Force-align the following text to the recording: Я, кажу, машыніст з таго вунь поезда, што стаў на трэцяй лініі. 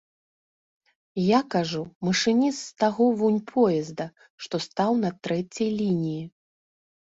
Я, 1.23 1.41
кажу, 1.55 1.81
машыніст 2.07 2.59
з 2.65 2.71
таго 2.85 3.05
вунь 3.21 3.39
поезда, 3.53 4.11
што 4.47 4.55
стаў 4.69 4.91
на 5.07 5.15
трэцяй 5.25 5.69
лініі. 5.81 6.21